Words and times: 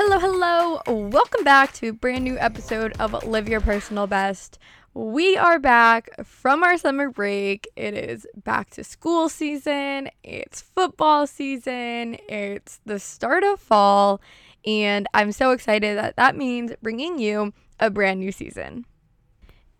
Hello, 0.00 0.20
hello. 0.20 0.80
Welcome 0.86 1.42
back 1.42 1.72
to 1.72 1.88
a 1.88 1.92
brand 1.92 2.22
new 2.22 2.38
episode 2.38 2.92
of 3.00 3.24
Live 3.26 3.48
Your 3.48 3.60
Personal 3.60 4.06
Best. 4.06 4.56
We 4.94 5.36
are 5.36 5.58
back 5.58 6.24
from 6.24 6.62
our 6.62 6.78
summer 6.78 7.10
break. 7.10 7.68
It 7.74 7.94
is 7.94 8.24
back 8.36 8.70
to 8.70 8.84
school 8.84 9.28
season, 9.28 10.08
it's 10.22 10.60
football 10.60 11.26
season, 11.26 12.16
it's 12.28 12.80
the 12.86 13.00
start 13.00 13.42
of 13.42 13.58
fall, 13.58 14.20
and 14.64 15.08
I'm 15.14 15.32
so 15.32 15.50
excited 15.50 15.98
that 15.98 16.14
that 16.14 16.36
means 16.36 16.72
bringing 16.80 17.18
you 17.18 17.52
a 17.80 17.90
brand 17.90 18.20
new 18.20 18.30
season. 18.30 18.86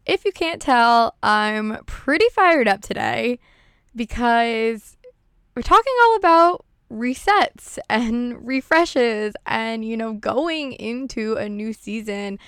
If 0.04 0.24
you 0.24 0.32
can't 0.32 0.60
tell, 0.60 1.14
I'm 1.22 1.84
pretty 1.86 2.28
fired 2.34 2.66
up 2.66 2.82
today 2.82 3.38
because 3.94 4.96
we're 5.54 5.62
talking 5.62 5.94
all 6.02 6.16
about 6.16 6.64
resets 6.92 7.78
and 7.88 8.46
refreshes 8.46 9.34
and 9.46 9.84
you 9.84 9.96
know 9.96 10.12
going 10.14 10.72
into 10.72 11.34
a 11.34 11.48
new 11.48 11.72
season 11.72 12.38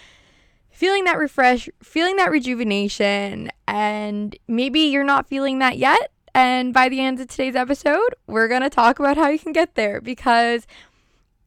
feeling 0.71 1.05
that 1.05 1.19
refresh 1.19 1.69
feeling 1.82 2.16
that 2.16 2.30
rejuvenation 2.30 3.51
and 3.69 4.37
maybe 4.49 4.80
you're 4.80 5.05
not 5.05 5.29
feeling 5.29 5.59
that 5.59 5.77
yet. 5.77 6.10
And 6.35 6.73
by 6.73 6.88
the 6.88 7.01
end 7.01 7.21
of 7.21 7.29
today's 7.29 7.55
episode 7.55 8.15
we're 8.27 8.49
going 8.49 8.63
to 8.63 8.71
talk 8.71 8.99
about 8.99 9.19
how 9.19 9.29
you 9.29 9.38
can 9.38 9.52
get 9.52 9.74
there 9.74 10.01
because 10.01 10.66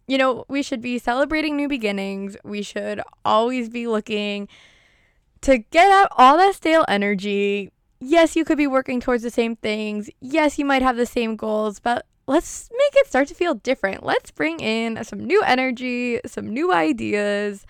you 0.07 0.19
know 0.19 0.45
we 0.47 0.61
should 0.61 0.81
be 0.81 0.99
celebrating 0.99 1.57
new 1.57 1.67
beginnings. 1.67 2.37
We 2.43 2.61
should 2.61 3.01
always 3.25 3.69
be 3.69 3.87
looking 3.87 4.47
to 5.41 5.57
get 5.57 5.89
out 5.89 6.09
all 6.15 6.37
that 6.37 6.53
stale 6.53 6.85
energy. 6.87 7.71
Yes 7.99 8.35
you 8.35 8.45
could 8.45 8.59
be 8.59 8.67
working 8.67 8.99
towards 8.99 9.23
the 9.23 9.31
same 9.31 9.55
things. 9.55 10.11
Yes 10.19 10.59
you 10.59 10.65
might 10.65 10.83
have 10.83 10.97
the 10.97 11.07
same 11.07 11.37
goals 11.37 11.79
but 11.79 12.05
let's 12.27 12.69
make 12.71 13.01
it 13.01 13.07
start 13.07 13.27
to 13.27 13.35
feel 13.35 13.55
different. 13.55 14.03
Let's 14.03 14.31
bring 14.31 14.59
in 14.59 15.03
some 15.03 15.19
new 15.25 15.41
energy, 15.43 16.19
some 16.25 16.47
new 16.47 16.73
ideas. 16.73 17.65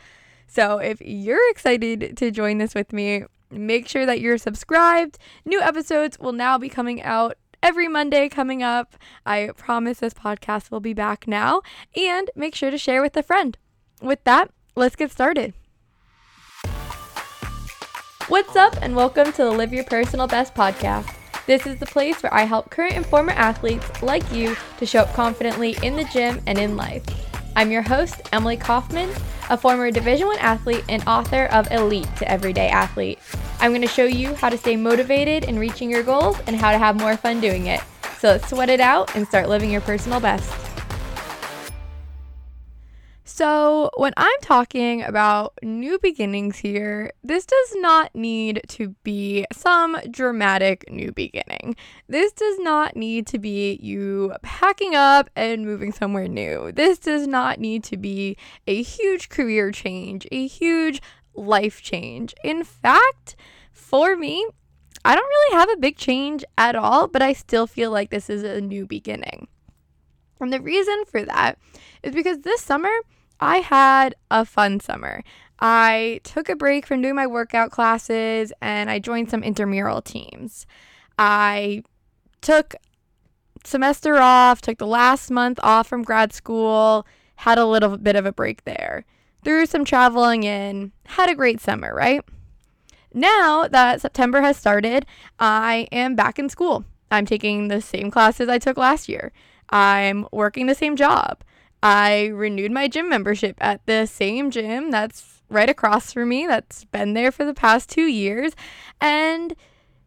So, 0.47 0.77
if 0.77 1.01
you're 1.01 1.49
excited 1.49 2.15
to 2.17 2.31
join 2.31 2.59
this 2.59 2.75
with 2.75 2.93
me, 2.93 3.23
make 3.49 3.87
sure 3.87 4.05
that 4.05 4.19
you're 4.21 4.37
subscribed. 4.37 5.17
New 5.45 5.61
episodes 5.61 6.19
will 6.19 6.33
now 6.33 6.57
be 6.57 6.69
coming 6.69 7.01
out 7.01 7.37
every 7.61 7.87
Monday 7.87 8.29
coming 8.29 8.61
up. 8.61 8.95
I 9.25 9.49
promise 9.57 9.99
this 9.99 10.13
podcast 10.13 10.69
will 10.69 10.79
be 10.79 10.93
back 10.93 11.27
now. 11.27 11.61
And 11.95 12.29
make 12.35 12.53
sure 12.53 12.69
to 12.69 12.77
share 12.77 13.01
with 13.01 13.17
a 13.17 13.23
friend. 13.23 13.57
With 14.01 14.23
that, 14.25 14.51
let's 14.75 14.95
get 14.95 15.11
started. 15.11 15.53
What's 18.27 18.55
up, 18.55 18.75
and 18.81 18.95
welcome 18.95 19.31
to 19.33 19.43
the 19.43 19.51
Live 19.51 19.73
Your 19.73 19.83
Personal 19.83 20.27
Best 20.27 20.53
podcast. 20.55 21.22
This 21.45 21.67
is 21.67 21.77
the 21.77 21.85
place 21.85 22.23
where 22.23 22.33
I 22.33 22.43
help 22.43 22.69
current 22.69 22.95
and 22.95 23.05
former 23.05 23.33
athletes 23.33 24.01
like 24.01 24.31
you 24.31 24.55
to 24.77 24.85
show 24.85 25.01
up 25.01 25.13
confidently 25.13 25.75
in 25.83 25.97
the 25.97 26.05
gym 26.05 26.41
and 26.47 26.57
in 26.57 26.77
life. 26.77 27.03
I'm 27.57 27.69
your 27.69 27.81
host, 27.81 28.29
Emily 28.31 28.55
Kaufman, 28.55 29.09
a 29.49 29.57
former 29.57 29.91
Division 29.91 30.27
1 30.27 30.37
athlete 30.39 30.85
and 30.87 31.05
author 31.05 31.47
of 31.47 31.69
Elite 31.69 32.07
to 32.15 32.31
Everyday 32.31 32.69
Athlete. 32.69 33.19
I'm 33.59 33.71
going 33.71 33.81
to 33.81 33.89
show 33.89 34.05
you 34.05 34.35
how 34.35 34.47
to 34.47 34.57
stay 34.57 34.77
motivated 34.77 35.43
in 35.43 35.59
reaching 35.59 35.89
your 35.89 36.01
goals 36.01 36.39
and 36.47 36.55
how 36.55 36.71
to 36.71 36.77
have 36.77 36.97
more 36.97 37.17
fun 37.17 37.41
doing 37.41 37.67
it. 37.67 37.81
So 38.19 38.29
let's 38.29 38.49
sweat 38.49 38.69
it 38.69 38.79
out 38.79 39.13
and 39.13 39.27
start 39.27 39.49
living 39.49 39.69
your 39.69 39.81
personal 39.81 40.21
best. 40.21 40.62
So, 43.35 43.89
when 43.97 44.13
I'm 44.15 44.39
talking 44.43 45.01
about 45.01 45.57
new 45.63 45.97
beginnings 45.97 46.57
here, 46.59 47.13
this 47.23 47.47
does 47.47 47.73
not 47.77 48.13
need 48.13 48.61
to 48.67 48.89
be 49.03 49.47
some 49.51 49.97
dramatic 50.11 50.85
new 50.91 51.11
beginning. 51.11 51.75
This 52.07 52.31
does 52.31 52.59
not 52.59 52.95
need 52.95 53.25
to 53.25 53.39
be 53.39 53.79
you 53.81 54.35
packing 54.43 54.93
up 54.93 55.31
and 55.35 55.65
moving 55.65 55.91
somewhere 55.91 56.27
new. 56.27 56.71
This 56.73 56.99
does 56.99 57.25
not 57.25 57.59
need 57.59 57.83
to 57.85 57.97
be 57.97 58.37
a 58.67 58.83
huge 58.83 59.29
career 59.29 59.71
change, 59.71 60.27
a 60.31 60.45
huge 60.45 61.01
life 61.33 61.81
change. 61.81 62.35
In 62.43 62.63
fact, 62.63 63.35
for 63.71 64.15
me, 64.15 64.45
I 65.03 65.15
don't 65.15 65.27
really 65.27 65.57
have 65.57 65.71
a 65.71 65.81
big 65.81 65.97
change 65.97 66.45
at 66.55 66.75
all, 66.75 67.07
but 67.07 67.23
I 67.23 67.33
still 67.33 67.65
feel 67.65 67.89
like 67.89 68.11
this 68.11 68.29
is 68.29 68.43
a 68.43 68.61
new 68.61 68.85
beginning. 68.85 69.47
And 70.39 70.53
the 70.53 70.61
reason 70.61 71.05
for 71.05 71.23
that 71.23 71.57
is 72.03 72.13
because 72.13 72.41
this 72.41 72.61
summer, 72.61 72.91
I 73.39 73.57
had 73.57 74.15
a 74.31 74.45
fun 74.45 74.79
summer. 74.79 75.23
I 75.59 76.19
took 76.23 76.49
a 76.49 76.55
break 76.55 76.85
from 76.85 77.01
doing 77.01 77.15
my 77.15 77.27
workout 77.27 77.71
classes 77.71 78.51
and 78.61 78.89
I 78.89 78.99
joined 78.99 79.29
some 79.29 79.43
intramural 79.43 80.01
teams. 80.01 80.65
I 81.17 81.83
took 82.41 82.75
semester 83.63 84.17
off, 84.17 84.61
took 84.61 84.77
the 84.77 84.87
last 84.87 85.31
month 85.31 85.59
off 85.63 85.87
from 85.87 86.03
grad 86.03 86.33
school, 86.33 87.07
had 87.37 87.57
a 87.57 87.65
little 87.65 87.97
bit 87.97 88.15
of 88.15 88.25
a 88.25 88.33
break 88.33 88.65
there. 88.65 89.05
Threw 89.43 89.65
some 89.65 89.85
traveling 89.85 90.43
in, 90.43 90.91
had 91.05 91.29
a 91.29 91.35
great 91.35 91.61
summer, 91.61 91.93
right? 91.93 92.23
Now 93.13 93.67
that 93.67 94.01
September 94.01 94.41
has 94.41 94.57
started, 94.57 95.05
I 95.39 95.87
am 95.91 96.15
back 96.15 96.39
in 96.39 96.49
school. 96.49 96.85
I'm 97.11 97.25
taking 97.25 97.67
the 97.67 97.81
same 97.81 98.09
classes 98.09 98.49
I 98.49 98.57
took 98.57 98.77
last 98.77 99.07
year. 99.07 99.31
I'm 99.69 100.27
working 100.31 100.65
the 100.65 100.75
same 100.75 100.95
job. 100.95 101.43
I 101.83 102.27
renewed 102.27 102.71
my 102.71 102.87
gym 102.87 103.09
membership 103.09 103.57
at 103.59 103.85
the 103.85 104.05
same 104.05 104.51
gym 104.51 104.89
that's 104.89 105.41
right 105.49 105.69
across 105.69 106.13
from 106.13 106.29
me, 106.29 106.47
that's 106.47 106.85
been 106.85 107.13
there 107.13 107.29
for 107.29 107.43
the 107.43 107.53
past 107.53 107.89
two 107.89 108.05
years. 108.05 108.53
And 109.01 109.53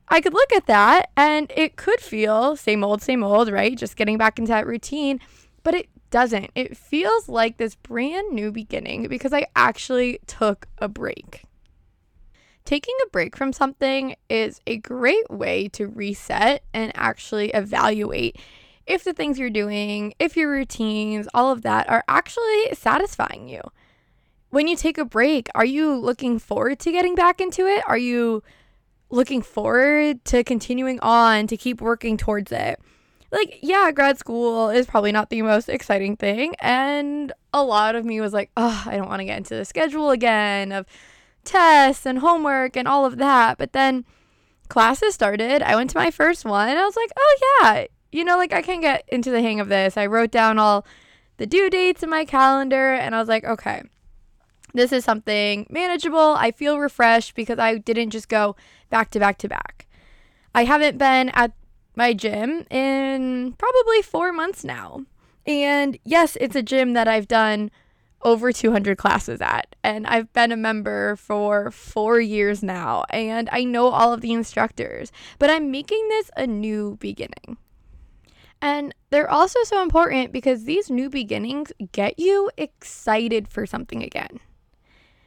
I 0.09 0.23
could 0.23 0.33
look 0.33 0.51
at 0.55 0.67
that 0.67 1.11
and 1.19 1.53
it 1.55 1.77
could 1.77 2.01
feel 2.01 2.57
same 2.57 2.83
old, 2.83 3.03
same 3.03 3.23
old, 3.23 3.51
right? 3.51 3.77
Just 3.77 3.97
getting 3.97 4.17
back 4.17 4.39
into 4.39 4.49
that 4.49 4.67
routine. 4.67 5.21
But 5.63 5.75
it 5.75 5.89
doesn't. 6.11 6.51
It 6.55 6.79
feels 6.79 7.29
like 7.29 7.59
this 7.59 7.75
brand 7.75 8.33
new 8.33 8.51
beginning 8.51 9.09
because 9.09 9.35
I 9.35 9.45
actually 9.55 10.21
took 10.27 10.69
a 10.79 10.89
break. 10.89 11.43
Taking 12.65 12.95
a 13.05 13.11
break 13.11 13.37
from 13.37 13.53
something 13.53 14.17
is 14.31 14.63
a 14.67 14.79
great 14.79 15.31
way 15.31 15.69
to 15.69 15.87
reset 15.87 16.65
and 16.73 16.91
actually 16.95 17.51
evaluate 17.51 18.41
if 18.87 19.05
the 19.05 19.13
things 19.13 19.39
you're 19.39 19.51
doing, 19.51 20.15
if 20.19 20.37
your 20.37 20.51
routines, 20.51 21.29
all 21.35 21.51
of 21.51 21.63
that 21.63 21.89
are 21.89 22.05
actually 22.09 22.75
satisfying 22.75 23.49
you. 23.49 23.61
When 24.51 24.69
you 24.69 24.77
take 24.77 24.97
a 24.97 25.05
break, 25.05 25.49
are 25.55 25.65
you 25.65 25.95
looking 25.95 26.39
forward 26.39 26.79
to 26.81 26.93
getting 26.93 27.15
back 27.15 27.41
into 27.41 27.67
it? 27.67 27.83
Are 27.87 27.99
you 27.99 28.43
looking 29.11 29.43
forward 29.43 30.25
to 30.27 30.45
continuing 30.45 31.01
on 31.01 31.47
to 31.49 31.57
keep 31.57 31.81
working 31.81 32.17
towards 32.17 32.53
it? 32.53 32.81
Like, 33.33 33.59
yeah, 33.61 33.91
grad 33.91 34.19
school 34.19 34.71
is 34.71 34.87
probably 34.87 35.13
not 35.13 35.31
the 35.31 35.43
most 35.43 35.69
exciting 35.69 36.17
thing. 36.17 36.55
And 36.61 37.33
a 37.53 37.63
lot 37.63 37.97
of 37.97 38.05
me 38.05 38.21
was 38.21 38.33
like, 38.33 38.51
oh, 38.57 38.85
I 38.87 38.97
don't 38.97 39.09
want 39.09 39.21
to 39.21 39.25
get 39.25 39.39
into 39.39 39.57
the 39.57 39.65
schedule 39.65 40.11
again 40.11 40.71
of 40.71 40.87
tests 41.45 42.07
and 42.07 42.21
homework 42.21 42.77
and 42.77 42.87
all 42.87 43.05
of 43.05 43.19
that. 43.19 43.59
But 43.59 43.73
then 43.73 44.05
classes 44.69 45.15
started. 45.15 45.61
I 45.63 45.75
went 45.75 45.91
to 45.91 45.99
my 45.99 46.11
first 46.11 46.45
one 46.45 46.69
and 46.69 46.79
I 46.79 46.85
was 46.85 46.97
like, 46.97 47.11
oh, 47.17 47.39
yeah, 47.63 47.87
you 48.12 48.25
know, 48.25 48.37
like 48.37 48.53
I 48.53 48.62
can 48.62 48.81
get 48.81 49.05
into 49.09 49.31
the 49.31 49.43
hang 49.43 49.61
of 49.61 49.69
this. 49.69 49.97
I 49.97 50.06
wrote 50.06 50.31
down 50.31 50.59
all 50.59 50.87
the 51.37 51.47
due 51.47 51.71
dates 51.71 52.03
in 52.03 52.11
my 52.11 52.25
calendar 52.25 52.93
and 52.93 53.15
I 53.15 53.19
was 53.19 53.28
like, 53.28 53.44
okay, 53.44 53.83
this 54.75 54.92
is 54.92 55.04
something 55.04 55.66
manageable. 55.71 56.34
I 56.36 56.51
feel 56.51 56.78
refreshed 56.78 57.34
because 57.34 57.59
I 57.59 57.78
didn't 57.78 58.10
just 58.10 58.28
go 58.28 58.57
back 58.91 59.10
to 59.10 59.19
back 59.19 59.39
to 59.39 59.48
back. 59.48 59.86
I 60.54 60.65
haven't 60.65 60.98
been 60.98 61.31
at 61.31 61.53
my 61.95 62.13
gym 62.13 62.66
in 62.71 63.54
probably 63.59 64.03
four 64.03 64.33
months 64.33 64.65
now. 64.65 65.04
And 65.47 65.98
yes, 66.04 66.36
it's 66.41 66.57
a 66.57 66.63
gym 66.63 66.92
that 66.95 67.09
I've 67.09 67.28
done 67.28 67.71
over 68.22 68.53
200 68.53 68.98
classes 68.98 69.41
at. 69.41 69.77
And 69.83 70.07
I've 70.07 70.33
been 70.33 70.53
a 70.53 70.57
member 70.57 71.16
for 71.16 71.71
four 71.71 72.21
years 72.21 72.63
now. 72.63 73.04
And 73.10 73.48
I 73.53 73.65
know 73.65 73.89
all 73.89 74.13
of 74.13 74.21
the 74.21 74.33
instructors. 74.33 75.13
But 75.39 75.51
I'm 75.51 75.71
making 75.71 76.09
this 76.09 76.31
a 76.36 76.47
new 76.47 76.97
beginning. 77.01 77.57
And 78.61 78.95
they're 79.11 79.31
also 79.31 79.63
so 79.65 79.83
important 79.83 80.33
because 80.33 80.65
these 80.65 80.91
new 80.91 81.11
beginnings 81.11 81.73
get 81.93 82.19
you 82.19 82.51
excited 82.57 83.49
for 83.49 83.67
something 83.67 84.03
again. 84.03 84.41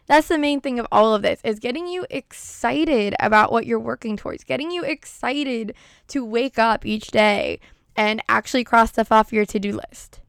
That's 0.07 0.27
the 0.27 0.39
main 0.39 0.59
thing 0.59 0.79
of 0.79 0.87
all 0.91 1.13
of 1.13 1.21
this 1.21 1.39
is 1.43 1.59
getting 1.59 1.87
you 1.87 2.07
excited 2.09 3.13
about 3.19 3.51
what 3.51 3.67
you're 3.67 3.79
working 3.79 4.17
towards, 4.17 4.43
getting 4.43 4.71
you 4.71 4.83
excited 4.83 5.75
to 6.07 6.25
wake 6.25 6.57
up 6.57 6.85
each 6.85 7.11
day 7.11 7.59
and 7.95 8.23
actually 8.27 8.63
cross 8.63 8.89
stuff 8.89 9.11
off 9.11 9.31
your 9.31 9.45
to-do 9.45 9.73
list. 9.73 10.21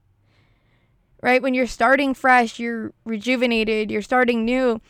right? 1.23 1.43
When 1.43 1.55
you're 1.55 1.67
starting 1.67 2.14
fresh, 2.14 2.58
you're 2.58 2.93
rejuvenated, 3.05 3.91
you're 3.91 4.02
starting 4.02 4.44
new. 4.44 4.81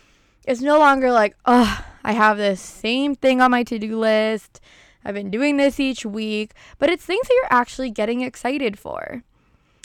It's 0.47 0.61
no 0.61 0.79
longer 0.79 1.13
like, 1.13 1.37
oh, 1.45 1.85
I 2.03 2.13
have 2.13 2.37
this 2.37 2.61
same 2.61 3.15
thing 3.15 3.41
on 3.41 3.51
my 3.51 3.63
to 3.65 3.79
do 3.79 3.99
list. 3.99 4.61
I've 5.05 5.15
been 5.15 5.31
doing 5.31 5.57
this 5.57 5.81
each 5.81 6.05
week, 6.05 6.53
but 6.79 6.91
it's 6.91 7.05
things 7.05 7.27
that 7.27 7.35
you're 7.35 7.59
actually 7.59 7.91
getting 7.91 8.21
excited 8.21 8.79
for. 8.79 9.23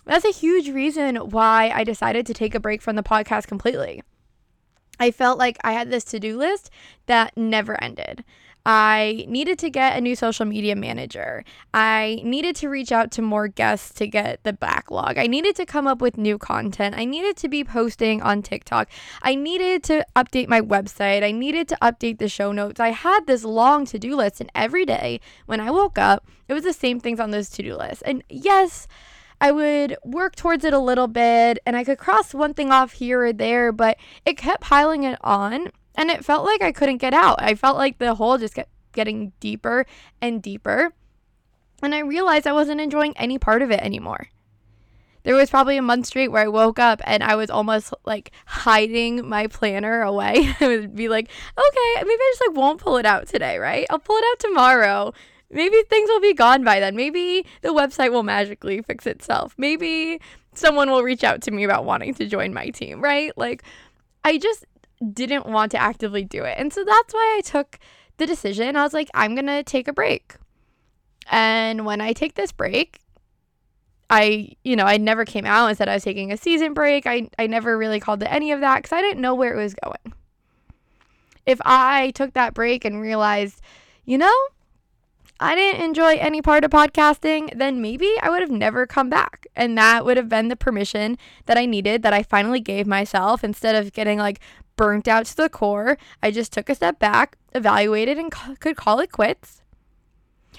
That's 0.05 0.25
a 0.25 0.31
huge 0.31 0.69
reason 0.69 1.15
why 1.15 1.71
I 1.73 1.83
decided 1.83 2.25
to 2.27 2.33
take 2.33 2.53
a 2.53 2.59
break 2.59 2.81
from 2.81 2.95
the 2.95 3.03
podcast 3.03 3.47
completely. 3.47 4.03
I 4.99 5.11
felt 5.11 5.39
like 5.39 5.57
I 5.63 5.73
had 5.73 5.89
this 5.89 6.03
to 6.05 6.19
do 6.19 6.37
list 6.37 6.69
that 7.07 7.35
never 7.35 7.81
ended. 7.83 8.23
I 8.65 9.25
needed 9.27 9.59
to 9.59 9.69
get 9.69 9.95
a 9.95 10.01
new 10.01 10.15
social 10.15 10.45
media 10.45 10.75
manager. 10.75 11.43
I 11.73 12.21
needed 12.23 12.55
to 12.57 12.69
reach 12.69 12.91
out 12.91 13.11
to 13.11 13.21
more 13.21 13.47
guests 13.47 13.93
to 13.95 14.07
get 14.07 14.43
the 14.43 14.53
backlog. 14.53 15.19
I 15.19 15.27
needed 15.27 15.55
to 15.57 15.65
come 15.65 15.85
up 15.85 16.01
with 16.01 16.17
new 16.17 16.39
content. 16.39 16.95
I 16.97 17.05
needed 17.05 17.37
to 17.37 17.47
be 17.47 17.63
posting 17.63 18.23
on 18.23 18.41
TikTok. 18.41 18.89
I 19.21 19.35
needed 19.35 19.83
to 19.83 20.05
update 20.15 20.47
my 20.47 20.61
website. 20.61 21.23
I 21.23 21.31
needed 21.31 21.67
to 21.69 21.77
update 21.81 22.17
the 22.17 22.27
show 22.27 22.51
notes. 22.51 22.79
I 22.79 22.89
had 22.89 23.27
this 23.27 23.43
long 23.43 23.85
to 23.85 23.99
do 23.99 24.15
list, 24.15 24.41
and 24.41 24.51
every 24.55 24.85
day 24.85 25.19
when 25.45 25.59
I 25.59 25.69
woke 25.69 25.99
up, 25.99 26.27
it 26.47 26.53
was 26.53 26.63
the 26.63 26.73
same 26.73 26.99
things 26.99 27.19
on 27.19 27.29
those 27.29 27.49
to 27.51 27.61
do 27.61 27.75
lists. 27.75 28.01
And 28.01 28.23
yes, 28.29 28.87
I 29.39 29.51
would 29.51 29.97
work 30.03 30.35
towards 30.35 30.63
it 30.63 30.73
a 30.73 30.79
little 30.79 31.07
bit 31.07 31.59
and 31.65 31.75
I 31.75 31.83
could 31.83 31.97
cross 31.97 32.33
one 32.33 32.53
thing 32.53 32.71
off 32.71 32.93
here 32.93 33.25
or 33.25 33.33
there, 33.33 33.71
but 33.71 33.97
it 34.25 34.37
kept 34.37 34.61
piling 34.61 35.03
it 35.03 35.19
on 35.21 35.69
and 35.97 36.09
it 36.09 36.25
felt 36.25 36.45
like 36.45 36.61
I 36.61 36.71
couldn't 36.71 36.97
get 36.97 37.13
out. 37.13 37.41
I 37.41 37.55
felt 37.55 37.77
like 37.77 37.97
the 37.97 38.15
hole 38.15 38.37
just 38.37 38.55
kept 38.55 38.69
getting 38.91 39.33
deeper 39.39 39.85
and 40.21 40.41
deeper. 40.41 40.93
And 41.81 41.93
I 41.93 41.99
realized 41.99 42.47
I 42.47 42.53
wasn't 42.53 42.81
enjoying 42.81 43.15
any 43.17 43.37
part 43.37 43.61
of 43.61 43.71
it 43.71 43.81
anymore. 43.81 44.27
There 45.23 45.35
was 45.35 45.49
probably 45.49 45.77
a 45.77 45.81
month 45.81 46.05
straight 46.05 46.31
where 46.31 46.43
I 46.43 46.47
woke 46.47 46.77
up 46.77 47.01
and 47.03 47.23
I 47.23 47.35
was 47.35 47.49
almost 47.49 47.93
like 48.05 48.31
hiding 48.45 49.27
my 49.27 49.47
planner 49.47 50.01
away. 50.01 50.53
I 50.59 50.67
would 50.67 50.95
be 50.95 51.09
like, 51.09 51.29
okay, 51.57 52.03
maybe 52.03 52.11
I 52.11 52.33
just 52.37 52.47
like 52.47 52.57
won't 52.57 52.79
pull 52.79 52.97
it 52.97 53.05
out 53.05 53.27
today, 53.27 53.57
right? 53.57 53.87
I'll 53.89 53.99
pull 53.99 54.17
it 54.17 54.25
out 54.31 54.39
tomorrow 54.39 55.13
maybe 55.49 55.81
things 55.89 56.09
will 56.09 56.19
be 56.19 56.33
gone 56.33 56.63
by 56.63 56.79
then. 56.79 56.95
Maybe 56.95 57.45
the 57.61 57.69
website 57.69 58.11
will 58.11 58.23
magically 58.23 58.81
fix 58.81 59.07
itself. 59.07 59.55
Maybe 59.57 60.19
someone 60.53 60.89
will 60.89 61.03
reach 61.03 61.23
out 61.23 61.41
to 61.43 61.51
me 61.51 61.63
about 61.63 61.85
wanting 61.85 62.13
to 62.15 62.25
join 62.27 62.53
my 62.53 62.69
team, 62.69 63.01
right? 63.01 63.35
Like, 63.37 63.63
I 64.23 64.37
just 64.37 64.65
didn't 65.13 65.45
want 65.45 65.71
to 65.71 65.77
actively 65.77 66.23
do 66.23 66.43
it. 66.43 66.57
And 66.57 66.71
so 66.71 66.83
that's 66.83 67.13
why 67.13 67.35
I 67.37 67.41
took 67.41 67.79
the 68.17 68.25
decision. 68.25 68.75
I 68.75 68.83
was 68.83 68.93
like, 68.93 69.09
I'm 69.13 69.35
going 69.35 69.47
to 69.47 69.63
take 69.63 69.87
a 69.87 69.93
break. 69.93 70.35
And 71.31 71.85
when 71.85 72.01
I 72.01 72.13
take 72.13 72.35
this 72.35 72.51
break, 72.51 72.99
I, 74.09 74.55
you 74.63 74.75
know, 74.75 74.85
I 74.85 74.97
never 74.97 75.25
came 75.25 75.45
out 75.45 75.67
and 75.67 75.77
said 75.77 75.89
I 75.89 75.95
was 75.95 76.03
taking 76.03 76.31
a 76.31 76.37
season 76.37 76.73
break. 76.73 77.07
I, 77.07 77.29
I 77.39 77.47
never 77.47 77.77
really 77.77 77.99
called 77.99 78.21
it 78.21 78.31
any 78.31 78.51
of 78.51 78.59
that 78.61 78.77
because 78.77 78.95
I 78.95 79.01
didn't 79.01 79.21
know 79.21 79.33
where 79.33 79.53
it 79.53 79.61
was 79.61 79.75
going. 79.75 80.13
If 81.45 81.59
I 81.65 82.11
took 82.11 82.33
that 82.33 82.53
break 82.53 82.85
and 82.85 83.01
realized, 83.01 83.61
you 84.05 84.17
know, 84.17 84.33
I 85.39 85.53
didn't 85.55 85.83
enjoy 85.83 86.15
any 86.15 86.41
part 86.41 86.63
of 86.63 86.71
podcasting, 86.71 87.57
then 87.57 87.81
maybe 87.81 88.09
I 88.21 88.29
would 88.29 88.41
have 88.41 88.51
never 88.51 88.87
come 88.87 89.09
back. 89.09 89.47
And 89.55 89.77
that 89.77 90.05
would 90.05 90.17
have 90.17 90.29
been 90.29 90.47
the 90.47 90.55
permission 90.55 91.17
that 91.45 91.57
I 91.57 91.65
needed 91.65 92.03
that 92.03 92.13
I 92.13 92.23
finally 92.23 92.61
gave 92.61 92.87
myself 92.87 93.43
instead 93.43 93.75
of 93.75 93.91
getting 93.91 94.17
like 94.17 94.39
burnt 94.75 95.07
out 95.07 95.25
to 95.27 95.35
the 95.35 95.49
core. 95.49 95.97
I 96.21 96.31
just 96.31 96.51
took 96.51 96.69
a 96.69 96.75
step 96.75 96.99
back, 96.99 97.37
evaluated, 97.53 98.17
and 98.17 98.31
could 98.59 98.75
call 98.75 98.99
it 98.99 99.11
quits. 99.11 99.61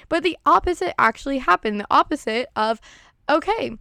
But 0.09 0.23
the 0.23 0.37
opposite 0.47 0.95
actually 0.99 1.39
happened. 1.39 1.81
The 1.81 1.87
opposite 1.91 2.49
of, 2.55 2.81
okay, 3.29 3.77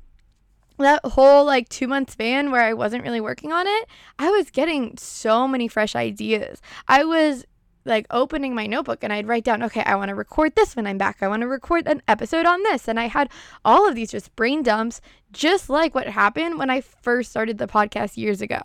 that 0.77 1.05
whole 1.05 1.45
like 1.45 1.69
two 1.69 1.87
month 1.87 2.11
span 2.11 2.51
where 2.51 2.61
I 2.61 2.73
wasn't 2.73 3.03
really 3.03 3.21
working 3.21 3.51
on 3.51 3.65
it, 3.67 3.87
I 4.19 4.29
was 4.29 4.49
getting 4.51 4.97
so 4.97 5.47
many 5.47 5.67
fresh 5.67 5.95
ideas. 5.95 6.61
I 6.87 7.03
was 7.03 7.45
like 7.85 8.07
opening 8.09 8.55
my 8.55 8.65
notebook 8.65 9.03
and 9.03 9.13
I'd 9.13 9.27
write 9.27 9.43
down, 9.43 9.61
okay, 9.63 9.83
I 9.83 9.95
want 9.95 10.09
to 10.09 10.15
record 10.15 10.55
this 10.55 10.75
when 10.75 10.87
I'm 10.87 10.97
back. 10.97 11.17
I 11.21 11.27
want 11.27 11.41
to 11.41 11.47
record 11.47 11.87
an 11.87 12.01
episode 12.07 12.45
on 12.45 12.63
this. 12.63 12.87
And 12.87 12.99
I 12.99 13.07
had 13.07 13.29
all 13.63 13.87
of 13.87 13.95
these 13.95 14.11
just 14.11 14.35
brain 14.35 14.63
dumps, 14.63 15.01
just 15.31 15.69
like 15.69 15.93
what 15.93 16.07
happened 16.07 16.57
when 16.57 16.69
I 16.69 16.81
first 16.81 17.29
started 17.29 17.57
the 17.57 17.67
podcast 17.67 18.17
years 18.17 18.41
ago. 18.41 18.61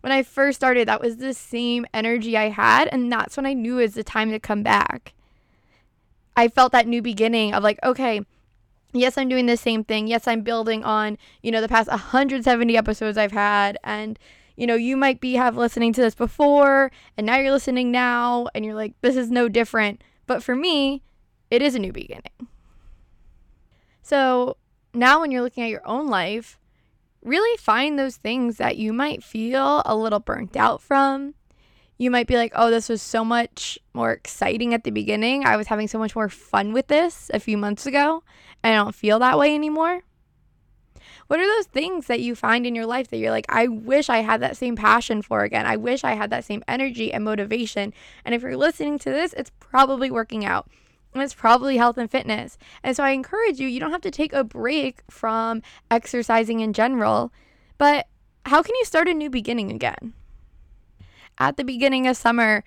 When 0.00 0.12
I 0.12 0.22
first 0.22 0.56
started, 0.56 0.88
that 0.88 1.00
was 1.00 1.16
the 1.16 1.34
same 1.34 1.86
energy 1.92 2.36
I 2.36 2.48
had. 2.48 2.88
And 2.88 3.10
that's 3.10 3.36
when 3.36 3.46
I 3.46 3.52
knew 3.52 3.78
it 3.78 3.82
was 3.82 3.94
the 3.94 4.04
time 4.04 4.30
to 4.30 4.38
come 4.38 4.62
back. 4.62 5.12
I 6.36 6.48
felt 6.48 6.72
that 6.72 6.86
new 6.86 7.02
beginning 7.02 7.52
of 7.52 7.62
like, 7.62 7.80
okay, 7.82 8.20
yes, 8.92 9.18
I'm 9.18 9.28
doing 9.28 9.46
the 9.46 9.56
same 9.56 9.82
thing. 9.82 10.06
Yes, 10.06 10.28
I'm 10.28 10.42
building 10.42 10.84
on, 10.84 11.18
you 11.42 11.50
know, 11.50 11.60
the 11.60 11.68
past 11.68 11.88
170 11.88 12.76
episodes 12.76 13.18
I've 13.18 13.32
had. 13.32 13.76
And, 13.82 14.18
you 14.56 14.66
know, 14.66 14.76
you 14.76 14.96
might 14.96 15.20
be 15.20 15.34
have 15.34 15.56
listening 15.56 15.92
to 15.94 16.00
this 16.00 16.14
before 16.14 16.90
and 17.16 17.26
now 17.26 17.36
you're 17.36 17.52
listening 17.52 17.90
now 17.90 18.46
and 18.54 18.64
you're 18.64 18.74
like, 18.74 18.94
this 19.00 19.16
is 19.16 19.30
no 19.30 19.48
different. 19.48 20.02
But 20.26 20.42
for 20.42 20.54
me, 20.54 21.02
it 21.50 21.62
is 21.62 21.74
a 21.74 21.78
new 21.78 21.92
beginning. 21.92 22.48
So 24.02 24.56
now 24.94 25.20
when 25.20 25.30
you're 25.30 25.42
looking 25.42 25.64
at 25.64 25.70
your 25.70 25.86
own 25.86 26.06
life, 26.06 26.58
really 27.22 27.56
find 27.58 27.98
those 27.98 28.16
things 28.16 28.56
that 28.58 28.76
you 28.76 28.92
might 28.92 29.22
feel 29.22 29.82
a 29.84 29.96
little 29.96 30.20
burnt 30.20 30.56
out 30.56 30.80
from. 30.80 31.34
You 31.96 32.10
might 32.10 32.28
be 32.28 32.36
like, 32.36 32.52
oh, 32.54 32.70
this 32.70 32.88
was 32.88 33.02
so 33.02 33.24
much 33.24 33.78
more 33.92 34.12
exciting 34.12 34.72
at 34.72 34.84
the 34.84 34.90
beginning. 34.90 35.44
I 35.44 35.56
was 35.56 35.66
having 35.66 35.88
so 35.88 35.98
much 35.98 36.14
more 36.14 36.28
fun 36.28 36.72
with 36.72 36.86
this 36.86 37.28
a 37.34 37.40
few 37.40 37.58
months 37.58 37.86
ago, 37.86 38.22
and 38.62 38.72
I 38.72 38.76
don't 38.76 38.94
feel 38.94 39.18
that 39.18 39.38
way 39.38 39.54
anymore. 39.54 40.02
What 41.26 41.40
are 41.40 41.46
those 41.46 41.66
things 41.66 42.06
that 42.06 42.20
you 42.20 42.34
find 42.34 42.66
in 42.66 42.74
your 42.74 42.86
life 42.86 43.08
that 43.08 43.18
you're 43.18 43.30
like, 43.30 43.46
I 43.48 43.68
wish 43.68 44.08
I 44.08 44.18
had 44.18 44.40
that 44.40 44.56
same 44.56 44.76
passion 44.76 45.20
for 45.20 45.42
again? 45.42 45.66
I 45.66 45.76
wish 45.76 46.02
I 46.02 46.14
had 46.14 46.30
that 46.30 46.44
same 46.44 46.64
energy 46.66 47.12
and 47.12 47.22
motivation. 47.22 47.92
And 48.24 48.34
if 48.34 48.42
you're 48.42 48.56
listening 48.56 48.98
to 49.00 49.10
this, 49.10 49.34
it's 49.34 49.52
probably 49.60 50.10
working 50.10 50.46
out. 50.46 50.70
It's 51.14 51.34
probably 51.34 51.76
health 51.76 51.98
and 51.98 52.10
fitness. 52.10 52.58
And 52.82 52.96
so 52.96 53.02
I 53.02 53.10
encourage 53.10 53.58
you, 53.58 53.66
you 53.66 53.80
don't 53.80 53.92
have 53.92 54.00
to 54.02 54.10
take 54.10 54.32
a 54.32 54.44
break 54.44 55.02
from 55.10 55.62
exercising 55.90 56.60
in 56.60 56.72
general, 56.72 57.32
but 57.76 58.06
how 58.46 58.62
can 58.62 58.74
you 58.76 58.84
start 58.84 59.08
a 59.08 59.14
new 59.14 59.30
beginning 59.30 59.70
again? 59.70 60.14
At 61.38 61.56
the 61.56 61.64
beginning 61.64 62.06
of 62.06 62.16
summer, 62.16 62.64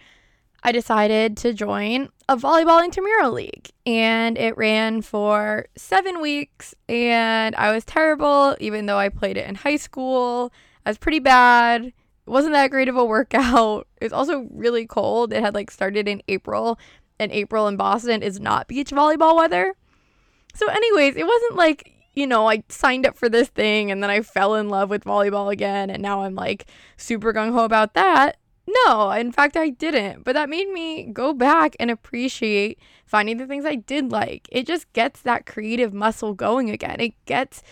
I 0.63 0.71
decided 0.71 1.37
to 1.37 1.53
join 1.53 2.09
a 2.29 2.37
volleyball 2.37 2.83
intramural 2.83 3.31
league 3.31 3.71
and 3.85 4.37
it 4.37 4.55
ran 4.57 5.01
for 5.01 5.65
seven 5.75 6.21
weeks 6.21 6.75
and 6.87 7.55
I 7.55 7.71
was 7.71 7.83
terrible 7.83 8.55
even 8.59 8.85
though 8.85 8.97
I 8.97 9.09
played 9.09 9.37
it 9.37 9.47
in 9.47 9.55
high 9.55 9.77
school. 9.77 10.53
I 10.85 10.91
was 10.91 10.99
pretty 10.99 11.19
bad. 11.19 11.85
It 11.85 11.93
wasn't 12.27 12.53
that 12.53 12.69
great 12.69 12.89
of 12.89 12.95
a 12.95 13.03
workout. 13.03 13.87
It 13.99 14.05
was 14.05 14.13
also 14.13 14.47
really 14.51 14.85
cold. 14.85 15.33
It 15.33 15.41
had 15.41 15.55
like 15.55 15.71
started 15.71 16.07
in 16.07 16.21
April 16.27 16.79
and 17.21 17.31
April 17.31 17.67
in 17.67 17.77
Boston 17.77 18.21
is 18.21 18.39
not 18.39 18.67
beach 18.67 18.91
volleyball 18.91 19.35
weather. 19.35 19.75
So 20.53 20.67
anyways, 20.67 21.15
it 21.15 21.25
wasn't 21.25 21.55
like 21.55 21.93
you 22.13 22.27
know, 22.27 22.49
I 22.49 22.63
signed 22.67 23.05
up 23.05 23.17
for 23.17 23.29
this 23.29 23.47
thing 23.47 23.89
and 23.89 24.03
then 24.03 24.09
I 24.09 24.21
fell 24.21 24.55
in 24.55 24.67
love 24.67 24.89
with 24.89 25.05
volleyball 25.05 25.51
again 25.51 25.89
and 25.89 26.01
now 26.03 26.23
I'm 26.23 26.35
like 26.35 26.65
super 26.97 27.31
gung 27.33 27.53
ho 27.53 27.63
about 27.63 27.93
that. 27.93 28.37
No, 28.85 29.11
in 29.11 29.31
fact, 29.31 29.57
I 29.57 29.69
didn't. 29.69 30.23
But 30.23 30.33
that 30.33 30.49
made 30.49 30.69
me 30.69 31.03
go 31.05 31.33
back 31.33 31.75
and 31.79 31.89
appreciate 31.89 32.79
finding 33.05 33.37
the 33.37 33.47
things 33.47 33.65
I 33.65 33.75
did 33.75 34.11
like. 34.11 34.47
It 34.51 34.67
just 34.67 34.91
gets 34.93 35.21
that 35.21 35.45
creative 35.45 35.93
muscle 35.93 36.33
going 36.33 36.69
again. 36.69 36.99
It 36.99 37.13
gets 37.25 37.63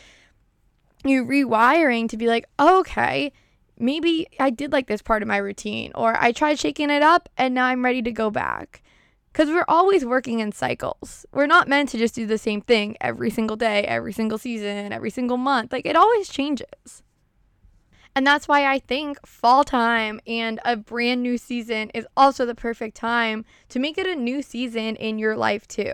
you 1.06 1.26
rewiring 1.26 2.10
to 2.10 2.18
be 2.18 2.28
like, 2.28 2.46
okay, 2.60 3.32
maybe 3.78 4.28
I 4.40 4.50
did 4.50 4.72
like 4.72 4.88
this 4.88 5.02
part 5.02 5.22
of 5.22 5.28
my 5.28 5.38
routine, 5.38 5.92
or 5.96 6.22
I 6.22 6.32
tried 6.32 6.60
shaking 6.60 6.90
it 6.90 7.04
up 7.04 7.30
and 7.38 7.54
now 7.54 7.66
I'm 7.66 7.86
ready 7.86 8.02
to 8.02 8.12
go 8.12 8.30
back. 8.30 8.84
Because 9.32 9.50
we're 9.50 9.66
always 9.68 10.04
working 10.04 10.40
in 10.40 10.52
cycles. 10.52 11.26
We're 11.32 11.46
not 11.46 11.68
meant 11.68 11.90
to 11.90 11.98
just 11.98 12.16
do 12.16 12.26
the 12.26 12.38
same 12.38 12.62
thing 12.62 12.98
every 13.00 13.30
single 13.30 13.56
day, 13.56 13.84
every 13.84 14.12
single 14.12 14.38
season, 14.38 14.92
every 14.92 15.12
single 15.12 15.38
month. 15.38 15.72
Like 15.72 15.86
it 15.86 15.96
always 15.96 16.30
changes. 16.30 17.04
And 18.16 18.26
that's 18.26 18.48
why 18.48 18.66
I 18.66 18.80
think 18.80 19.26
fall 19.26 19.64
time 19.64 20.20
and 20.26 20.60
a 20.66 20.76
brand 20.76 21.22
new 21.22 21.38
season 21.38 21.90
is 21.94 22.08
also 22.18 22.46
the 22.46 22.56
perfect 22.56 22.98
time 22.98 23.46
to 23.70 23.80
make 23.80 23.98
it 23.98 24.08
a 24.08 24.16
new 24.16 24.42
season 24.42 24.96
in 24.96 25.20
your 25.20 25.38
life, 25.38 25.68
too. 25.68 25.94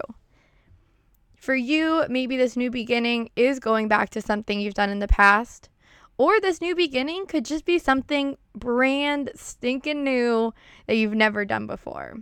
For 1.35 1.55
you, 1.55 2.05
maybe 2.09 2.37
this 2.37 2.57
new 2.57 2.71
beginning 2.71 3.29
is 3.35 3.59
going 3.59 3.87
back 3.87 4.09
to 4.11 4.21
something 4.21 4.59
you've 4.59 4.73
done 4.73 4.89
in 4.89 4.99
the 4.99 5.07
past, 5.07 5.69
or 6.17 6.39
this 6.39 6.61
new 6.61 6.73
beginning 6.73 7.27
could 7.27 7.45
just 7.45 7.65
be 7.65 7.77
something 7.77 8.37
brand 8.55 9.29
stinking 9.35 10.03
new 10.03 10.53
that 10.87 10.95
you've 10.95 11.13
never 11.13 11.45
done 11.45 11.67
before. 11.67 12.15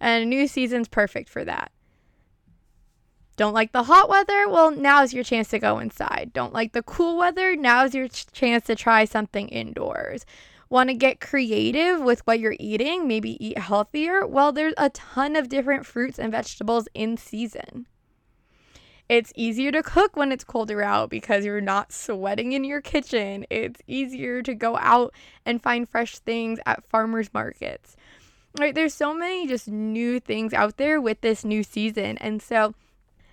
And 0.00 0.22
a 0.22 0.26
new 0.26 0.46
season's 0.46 0.88
perfect 0.88 1.28
for 1.28 1.44
that. 1.44 1.72
Don't 3.36 3.54
like 3.54 3.70
the 3.70 3.84
hot 3.84 4.08
weather? 4.08 4.48
Well, 4.48 4.72
now's 4.72 5.14
your 5.14 5.22
chance 5.22 5.48
to 5.50 5.60
go 5.60 5.78
inside. 5.78 6.32
Don't 6.32 6.52
like 6.52 6.72
the 6.72 6.82
cool 6.82 7.16
weather? 7.16 7.54
Now's 7.54 7.94
your 7.94 8.08
ch- 8.08 8.26
chance 8.32 8.66
to 8.66 8.74
try 8.74 9.04
something 9.04 9.48
indoors. 9.48 10.26
Want 10.68 10.90
to 10.90 10.94
get 10.94 11.20
creative 11.20 12.00
with 12.00 12.26
what 12.26 12.40
you're 12.40 12.56
eating? 12.58 13.06
Maybe 13.06 13.42
eat 13.44 13.58
healthier? 13.58 14.26
Well, 14.26 14.50
there's 14.50 14.74
a 14.76 14.90
ton 14.90 15.36
of 15.36 15.48
different 15.48 15.86
fruits 15.86 16.18
and 16.18 16.32
vegetables 16.32 16.88
in 16.94 17.16
season. 17.16 17.86
It's 19.08 19.32
easier 19.34 19.72
to 19.72 19.82
cook 19.82 20.16
when 20.16 20.32
it's 20.32 20.44
colder 20.44 20.82
out 20.82 21.08
because 21.08 21.44
you're 21.44 21.62
not 21.62 21.92
sweating 21.92 22.52
in 22.52 22.64
your 22.64 22.82
kitchen. 22.82 23.46
It's 23.48 23.80
easier 23.86 24.42
to 24.42 24.54
go 24.54 24.76
out 24.76 25.14
and 25.46 25.62
find 25.62 25.88
fresh 25.88 26.18
things 26.18 26.58
at 26.66 26.84
farmers 26.90 27.32
markets. 27.32 27.96
Right? 28.56 28.74
There's 28.74 28.94
so 28.94 29.12
many 29.14 29.46
just 29.46 29.68
new 29.68 30.20
things 30.20 30.52
out 30.52 30.76
there 30.76 31.00
with 31.00 31.20
this 31.20 31.44
new 31.44 31.62
season. 31.62 32.18
And 32.18 32.40
so 32.40 32.74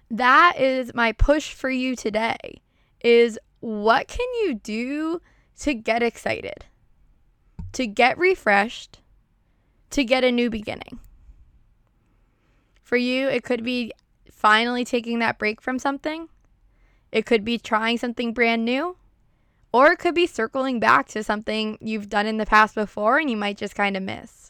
that 0.09 0.59
is 0.59 0.93
my 0.93 1.11
push 1.11 1.53
for 1.53 1.69
you 1.69 1.95
today 1.95 2.61
is 3.01 3.39
what 3.59 4.07
can 4.07 4.27
you 4.41 4.55
do 4.55 5.21
to 5.59 5.73
get 5.73 6.03
excited? 6.03 6.65
To 7.73 7.87
get 7.87 8.17
refreshed, 8.17 8.99
to 9.91 10.03
get 10.03 10.23
a 10.23 10.31
new 10.31 10.49
beginning. 10.49 10.99
For 12.83 12.97
you, 12.97 13.27
it 13.27 13.43
could 13.43 13.63
be 13.63 13.91
finally 14.31 14.85
taking 14.85 15.19
that 15.19 15.39
break 15.39 15.61
from 15.61 15.79
something. 15.79 16.29
It 17.11 17.25
could 17.25 17.43
be 17.43 17.57
trying 17.57 17.97
something 17.97 18.33
brand 18.33 18.65
new. 18.65 18.97
Or 19.71 19.91
it 19.91 19.99
could 19.99 20.15
be 20.15 20.27
circling 20.27 20.79
back 20.79 21.07
to 21.09 21.23
something 21.23 21.77
you've 21.81 22.09
done 22.09 22.27
in 22.27 22.37
the 22.37 22.45
past 22.45 22.75
before 22.75 23.17
and 23.17 23.29
you 23.29 23.35
might 23.35 23.57
just 23.57 23.75
kind 23.75 23.97
of 23.97 24.03
miss. 24.03 24.44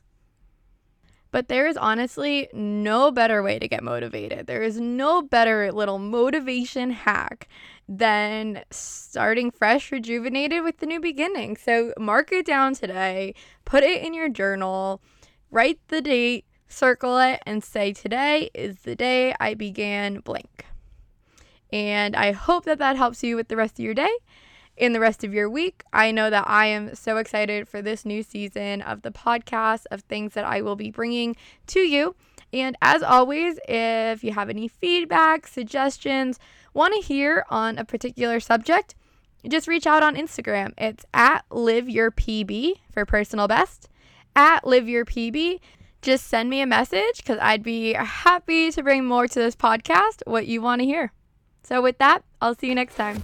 But 1.36 1.50
there 1.50 1.68
is 1.68 1.75
honestly 1.75 2.48
no 2.54 3.12
better 3.12 3.44
way 3.44 3.60
to 3.60 3.68
get 3.68 3.84
motivated. 3.84 4.48
There 4.48 4.63
is 4.63 4.80
no 4.80 5.22
better 5.22 5.70
little 5.70 6.00
motivation 6.00 6.92
hack 6.92 7.50
than 7.89 8.63
starting 8.72 9.51
fresh, 9.51 9.92
rejuvenated 9.92 10.63
with 10.63 10.77
the 10.77 10.86
new 10.86 11.01
beginning. 11.01 11.58
So 11.58 11.94
mark 12.00 12.32
it 12.32 12.46
down 12.46 12.74
today, 12.74 13.36
put 13.65 13.84
it 13.84 14.01
in 14.01 14.13
your 14.13 14.30
journal, 14.30 15.01
write 15.51 15.77
the 15.89 16.00
date, 16.00 16.46
circle 16.70 17.18
it 17.20 17.44
and 17.46 17.62
say, 17.62 17.92
Today 17.92 18.50
is 18.54 18.84
the 18.84 18.96
day 18.96 19.36
I 19.38 19.56
began 19.56 20.22
blank. 20.22 20.68
And 21.70 22.15
I 22.15 22.32
hope 22.32 22.63
that 22.63 22.77
that 22.77 22.96
helps 22.96 23.24
you 23.24 23.36
with 23.36 23.50
the 23.50 23.58
rest 23.58 23.77
of 23.77 23.84
your 23.84 23.94
day 23.94 24.15
in 24.77 24.94
the 24.94 25.00
rest 25.00 25.24
of 25.24 25.34
your 25.34 25.50
week. 25.50 25.84
I 25.94 26.12
know 26.12 26.29
that 26.29 26.48
I 26.48 26.67
am 26.67 26.96
so 26.96 27.17
excited 27.17 27.67
for 27.67 27.82
this 27.82 28.05
new 28.05 28.24
season 28.24 28.82
of 28.82 29.01
the 29.01 29.12
podcast, 29.12 29.86
of 29.91 30.01
things 30.01 30.34
that 30.34 30.46
I 30.46 30.62
will 30.62 30.75
be 30.75 30.91
bringing 30.91 31.36
to 31.67 31.79
you. 31.79 32.15
And 32.53 32.77
as 32.82 33.03
always, 33.03 33.60
if 33.67 34.24
you 34.24 34.34
have 34.34 34.50
any 34.50 34.67
feedback, 34.67 35.48
suggestions, 35.48 36.39
want 36.74 36.94
to 36.94 37.01
hear 37.01 37.46
on 37.50 37.77
a 37.77 37.86
particular 37.86 38.39
subject, 38.39 38.96
just 39.48 39.67
reach 39.67 39.86
out 39.86 40.03
on 40.03 40.15
Instagram. 40.15 40.74
It's 40.77 41.05
at 41.13 41.46
live 41.50 41.89
your 41.89 42.12
PB 42.12 42.75
for 42.91 43.05
personal 43.05 43.48
best, 43.48 43.89
at 44.36 44.65
live 44.65 44.88
your 44.89 45.05
PB 45.05 45.60
just 46.05 46.27
send 46.27 46.50
me 46.51 46.62
a 46.62 46.67
message 46.67 47.17
because 47.17 47.39
I'd 47.41 47.63
be 47.63 47.94
happy 47.94 48.72
to 48.72 48.84
bring 48.84 49.05
more 49.05 49.27
to 49.27 49.39
this 49.39 49.55
podcast, 49.55 50.22
what 50.25 50.46
you 50.46 50.62
want 50.62 50.82
to 50.82 50.86
hear. 50.86 51.12
So, 51.63 51.82
with 51.82 51.98
that, 51.98 52.24
I'll 52.41 52.55
see 52.55 52.67
you 52.67 52.75
next 52.75 52.96
time. 52.96 53.24